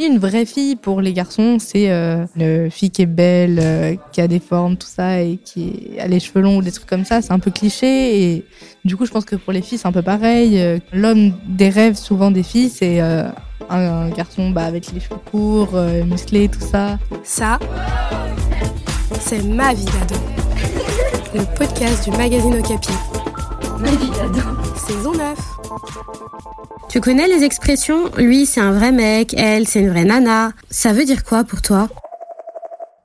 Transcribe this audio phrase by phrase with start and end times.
[0.00, 4.22] Une vraie fille pour les garçons, c'est euh, une fille qui est belle, euh, qui
[4.22, 7.04] a des formes, tout ça, et qui a les cheveux longs ou des trucs comme
[7.04, 7.20] ça.
[7.20, 8.32] C'est un peu cliché.
[8.32, 8.44] Et
[8.82, 10.58] du coup, je pense que pour les filles, c'est un peu pareil.
[10.58, 13.28] Euh, L'homme des rêves, souvent des filles, c'est euh,
[13.68, 16.98] un, un garçon bah, avec les cheveux courts, euh, musclés, tout ça.
[17.22, 17.58] Ça,
[19.20, 20.18] c'est ma vie d'ado.
[21.34, 22.92] Le podcast du magazine Okapi.
[23.78, 24.59] Ma vie d'ado.
[24.86, 25.38] Saison 9.
[26.88, 30.52] Tu connais les expressions lui c'est un vrai mec, elle c'est une vraie nana.
[30.70, 31.88] Ça veut dire quoi pour toi?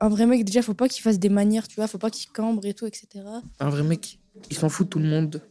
[0.00, 2.30] Un vrai mec, déjà, faut pas qu'il fasse des manières, tu vois, faut pas qu'il
[2.30, 3.06] cambre et tout, etc.
[3.60, 4.18] Un vrai mec,
[4.50, 5.42] il s'en fout de tout le monde.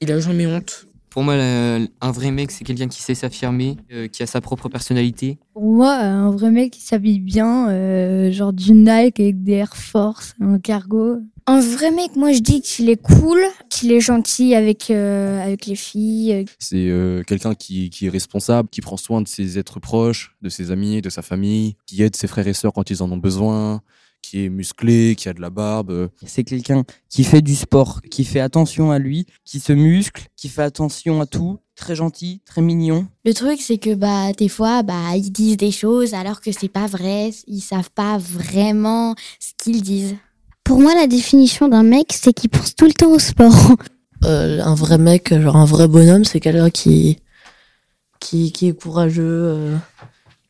[0.00, 0.87] Il a jamais honte.
[1.18, 4.40] Pour moi, la- un vrai mec, c'est quelqu'un qui sait s'affirmer, euh, qui a sa
[4.40, 5.36] propre personnalité.
[5.52, 9.74] Pour moi, un vrai mec qui s'habille bien, euh, genre du Nike avec des Air
[9.76, 11.16] Force, un cargo.
[11.48, 15.66] Un vrai mec, moi je dis qu'il est cool, qu'il est gentil avec, euh, avec
[15.66, 16.44] les filles.
[16.60, 20.48] C'est euh, quelqu'un qui, qui est responsable, qui prend soin de ses êtres proches, de
[20.48, 23.16] ses amis, de sa famille, qui aide ses frères et sœurs quand ils en ont
[23.16, 23.80] besoin,
[24.28, 25.90] qui est musclé, qui a de la barbe.
[25.90, 26.08] euh.
[26.26, 30.48] C'est quelqu'un qui fait du sport, qui fait attention à lui, qui se muscle, qui
[30.48, 33.06] fait attention à tout, très gentil, très mignon.
[33.24, 36.68] Le truc, c'est que bah, des fois, bah, ils disent des choses alors que c'est
[36.68, 37.30] pas vrai.
[37.46, 40.16] Ils savent pas vraiment ce qu'ils disent.
[40.62, 43.76] Pour moi, la définition d'un mec, c'est qu'il pense tout le temps au sport.
[44.24, 47.18] Euh, un vrai mec, genre un vrai bonhomme, c'est quelqu'un qui,
[48.18, 49.76] qui, qui est courageux, euh,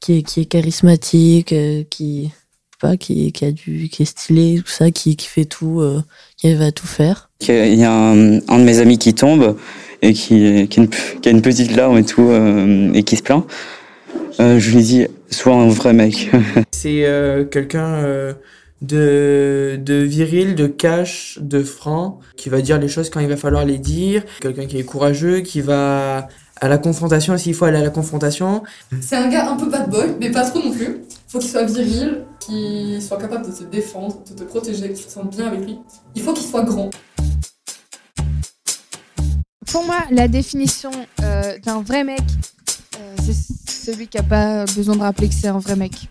[0.00, 2.30] qui, est, qui est charismatique, euh, qui,
[2.78, 6.02] pas, qui, qui, a du, qui est stylé, tout ça, qui, qui fait tout, euh,
[6.36, 7.30] qui arrive à tout faire.
[7.40, 9.56] Il y a un, un de mes amis qui tombe
[10.02, 13.16] et qui, qui, a, une, qui a une petite larme et tout, euh, et qui
[13.16, 13.44] se plaint.
[14.40, 16.30] Euh, je lui dis, sois un vrai mec.
[16.72, 18.34] C'est euh, quelqu'un euh,
[18.82, 23.36] de, de viril, de cash, de franc, qui va dire les choses quand il va
[23.36, 24.22] falloir les dire.
[24.40, 26.28] Quelqu'un qui est courageux, qui va
[26.60, 28.62] à la confrontation s'il faut aller à la confrontation.
[29.00, 30.98] C'est un gars un peu bad boy, mais pas trop non plus.
[31.30, 35.04] Faut qu'il soit viril, qu'il soit capable de te défendre, de te protéger, que tu
[35.04, 35.78] te sentes bien avec lui.
[36.14, 36.88] Il faut qu'il soit grand.
[39.70, 40.90] Pour moi, la définition
[41.22, 42.22] euh, d'un vrai mec,
[42.98, 43.34] euh, c'est
[43.70, 46.08] celui qui n'a pas besoin de rappeler que c'est un vrai mec.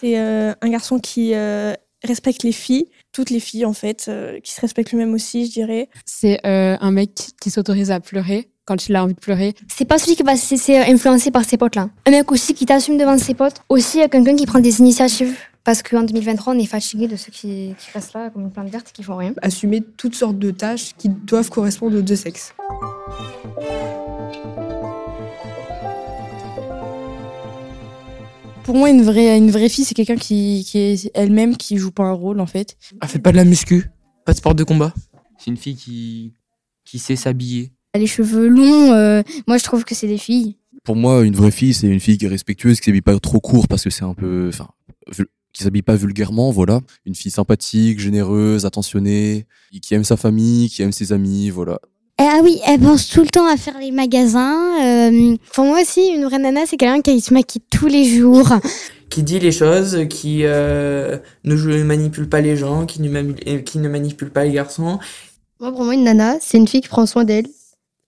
[0.00, 1.74] C'est euh, un garçon qui euh,
[2.04, 2.86] respecte les filles,
[3.18, 5.88] toutes les filles en fait, euh, qui se respecte lui-même aussi, je dirais.
[6.06, 9.54] C'est euh, un mec qui s'autorise à pleurer quand il a envie de pleurer.
[9.66, 11.90] C'est pas celui qui va se laisser influencer par ses potes là.
[12.06, 13.56] Un mec aussi qui t'assume devant ses potes.
[13.70, 15.36] Aussi euh, quelqu'un qui prend des initiatives.
[15.64, 18.68] Parce qu'en 2023, on est fatigué de ceux qui, qui restent là comme une plante
[18.68, 19.34] verte et qui font rien.
[19.42, 22.54] Assumer toutes sortes de tâches qui doivent correspondre aux deux sexes.
[28.68, 31.90] Pour moi, une vraie, une vraie fille, c'est quelqu'un qui, qui est elle-même, qui joue
[31.90, 32.76] pas un rôle en fait.
[33.00, 33.86] Elle fait pas de la muscu,
[34.26, 34.92] pas de sport de combat.
[35.38, 36.34] C'est une fille qui,
[36.84, 37.72] qui sait s'habiller.
[37.94, 40.58] Les cheveux longs, euh, moi je trouve que c'est des filles.
[40.84, 43.40] Pour moi, une vraie fille, c'est une fille qui est respectueuse, qui s'habille pas trop
[43.40, 44.50] court parce que c'est un peu.
[44.52, 44.68] Enfin,
[45.54, 46.82] qui s'habille pas vulgairement, voilà.
[47.06, 49.46] Une fille sympathique, généreuse, attentionnée,
[49.80, 51.80] qui aime sa famille, qui aime ses amis, voilà.
[52.20, 54.82] Eh, ah oui, elle pense tout le temps à faire les magasins.
[54.84, 58.48] euh, Pour moi aussi, une vraie nana, c'est quelqu'un qui se maquille tous les jours.
[59.10, 63.64] Qui dit les choses, qui euh, ne manipule pas les gens, qui ne, mani- et
[63.64, 64.98] qui ne manipule pas les garçons.
[65.60, 67.46] Moi, pour moi, une nana, c'est une fille qui prend soin d'elle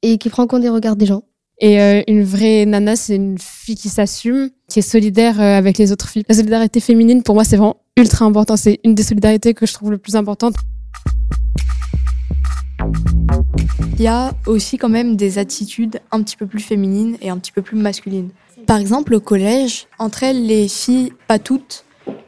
[0.02, 1.22] et qui prend compte des regards des gens.
[1.58, 5.78] Et euh, une vraie nana, c'est une fille qui s'assume, qui est solidaire euh, avec
[5.78, 6.24] les autres filles.
[6.28, 8.58] La solidarité féminine, pour moi, c'est vraiment ultra important.
[8.58, 10.54] C'est une des solidarités que je trouve le plus importante.
[13.98, 17.38] Il y a aussi quand même des attitudes un petit peu plus féminines et un
[17.38, 18.30] petit peu plus masculines.
[18.66, 21.84] Par exemple, au collège, entre elles, les filles, pas toutes,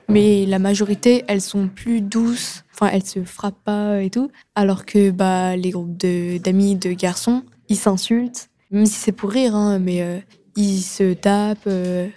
[0.09, 2.65] mais la majorité, elles sont plus douces.
[2.75, 4.31] Enfin, elles se frappent pas et tout.
[4.55, 8.49] Alors que bah, les groupes de- d'amis de, garçons, ils s'insultent.
[8.71, 10.19] Même si c'est pour rire, hein, mais euh,
[10.57, 11.59] ils se tapent.
[11.67, 12.09] euh.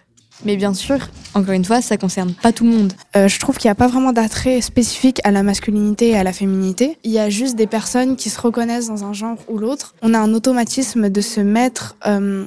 [0.44, 0.98] Mais bien sûr,
[1.34, 2.94] encore une fois, ça concerne pas tout le monde.
[3.16, 6.24] Euh, je trouve qu'il n'y a pas vraiment d'attrait spécifique à la masculinité et à
[6.24, 6.98] la féminité.
[7.04, 9.96] Il y a juste des personnes qui se reconnaissent dans un genre ou l'autre.
[10.02, 12.46] On a un automatisme de se mettre euh,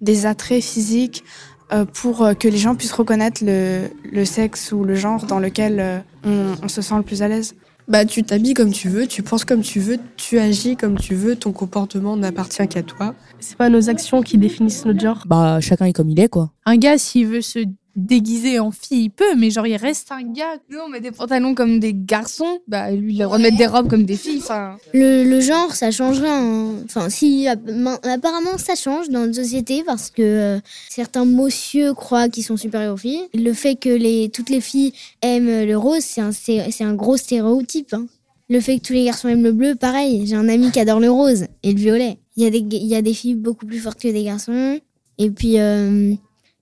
[0.00, 1.24] des attraits physiques
[1.72, 6.54] euh, pour que les gens puissent reconnaître le, sexe ou le genre dans lequel on,
[6.62, 7.54] on se sent le plus à l'aise.
[7.86, 11.14] Bah, tu t'habilles comme tu veux, tu penses comme tu veux, tu agis comme tu
[11.14, 13.14] veux, ton comportement n'appartient qu'à toi.
[13.40, 15.24] C'est pas nos actions qui définissent notre genre.
[15.26, 16.50] Bah, chacun est comme il est, quoi.
[16.64, 17.58] Un gars, s'il veut se
[17.96, 20.56] déguiser en fille, il peut, mais genre, il reste un gars.
[20.70, 23.42] Nous, on met des pantalons comme des garçons, bah lui, il a le droit de
[23.44, 24.38] mettre des robes comme des filles.
[24.38, 26.28] Enfin, Le, le genre, ça changerait.
[26.28, 26.72] hein.
[26.84, 27.60] Enfin, si, app-
[28.02, 30.58] apparemment, ça change dans notre société parce que euh,
[30.88, 33.22] certains monsieur croient qu'ils sont supérieurs aux filles.
[33.34, 34.92] Le fait que les, toutes les filles
[35.22, 37.94] aiment le rose, c'est un, c'est c'est un gros stéréotype.
[37.94, 38.06] hein.
[38.50, 40.26] Le fait que tous les garçons aiment le bleu, pareil.
[40.26, 42.18] J'ai un ami qui adore le rose et le violet.
[42.36, 44.78] Il y, a des, il y a des filles beaucoup plus fortes que des garçons.
[45.18, 46.12] Et puis, euh,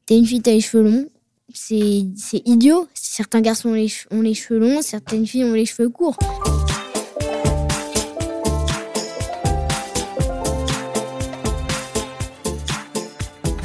[0.06, 1.06] t'es une fille, t'as les cheveux longs.
[1.54, 2.86] C'est idiot.
[2.94, 6.16] Certains garçons ont les, ont cheveux longs, certaines filles ont les cheveux courts.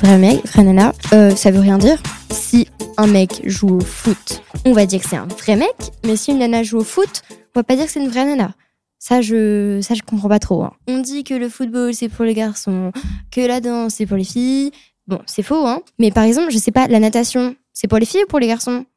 [0.01, 2.01] Vrai mec, vrai nana, euh, ça veut rien dire.
[2.31, 2.67] Si
[2.97, 5.75] un mec joue au foot, on va dire que c'est un vrai mec,
[6.05, 7.23] mais si une nana joue au foot,
[7.55, 8.53] on va pas dire que c'est une vraie nana.
[8.99, 10.63] Ça, je, ça, je comprends pas trop.
[10.63, 10.73] hein.
[10.87, 12.91] On dit que le football, c'est pour les garçons,
[13.31, 14.71] que la danse, c'est pour les filles.
[15.07, 15.81] Bon, c'est faux, hein.
[15.99, 18.47] Mais par exemple, je sais pas, la natation, c'est pour les filles ou pour les
[18.47, 18.87] garçons?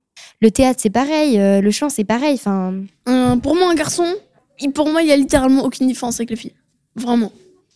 [0.41, 2.83] Le théâtre, c'est pareil, euh, le chant, c'est pareil, enfin...
[3.09, 4.07] Euh, pour moi, un garçon,
[4.73, 6.55] pour moi, il y a littéralement aucune différence avec les filles.
[6.97, 7.31] Vraiment.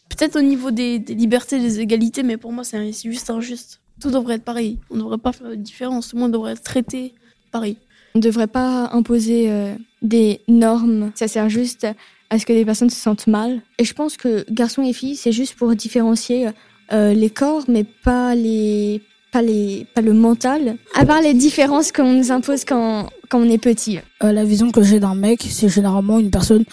[0.08, 3.82] Peut-être au niveau des, des libertés, des égalités, mais pour moi, c'est c'est juste injuste.
[4.00, 4.78] Tout devrait être pareil.
[4.88, 6.08] On ne devrait pas faire de différence.
[6.08, 7.12] Tout le monde devrait être traité
[7.52, 7.76] pareil.
[8.14, 11.12] On ne devrait pas imposer euh, des normes.
[11.14, 11.86] Ça sert juste
[12.30, 13.60] à ce que les personnes se sentent mal.
[13.78, 16.48] Et je pense que garçons et filles, c'est juste pour différencier
[16.92, 19.02] euh, les corps, mais pas les,
[19.34, 20.76] pas les, pas le mental.
[20.94, 23.98] À part les différences qu'on nous impose quand, quand on est petit.
[24.22, 26.64] Euh, la vision que j'ai d'un mec, c'est généralement une personne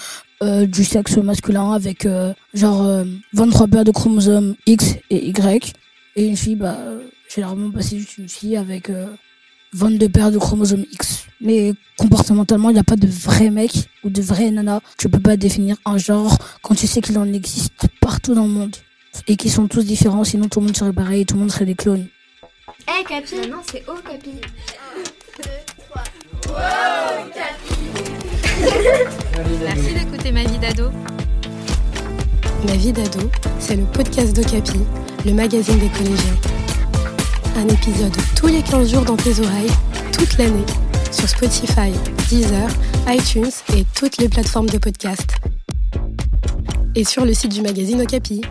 [0.44, 3.04] euh, du sexe masculin avec euh, genre euh,
[3.34, 5.74] 23 paires de chromosomes X et Y.
[6.16, 7.02] Et une fille, bah, euh,
[7.34, 9.08] généralement, bah, c'est juste une fille avec euh,
[9.74, 11.26] 22 paires de chromosomes X.
[11.42, 13.72] Mais comportementalement, il n'y a pas de vrai mec
[14.04, 14.82] ou de vrai nana.
[15.00, 18.54] Tu peux pas définir un genre quand tu sais qu'il en existe partout dans le
[18.54, 18.76] monde.
[19.28, 21.66] Et qu'ils sont tous différents, sinon tout le monde serait pareil, tout le monde serait
[21.66, 22.06] des clones.
[22.88, 24.42] Eh, Capi Non, c'est O, Capi.
[29.64, 30.92] Merci d'écouter ma vie d'ado.
[32.66, 34.80] Ma vie d'ado, c'est le podcast d'Ocapi,
[35.26, 36.38] le magazine des collégiens.
[37.58, 39.72] Un épisode tous les 15 jours dans tes oreilles,
[40.14, 40.66] toute l'année,
[41.12, 41.92] sur Spotify,
[42.30, 42.70] Deezer,
[43.08, 45.36] iTunes et toutes les plateformes de podcast.
[46.96, 48.42] Et sur le site du magazine Okapi.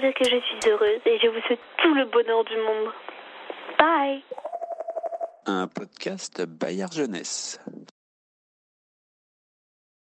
[0.00, 2.90] Que je suis heureuse et je vous souhaite tout le bonheur du monde.
[3.78, 4.22] Bye
[5.44, 7.60] Un podcast Bayard Jeunesse.